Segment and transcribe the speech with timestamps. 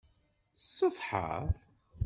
[0.57, 1.49] Tsetḥaḍ?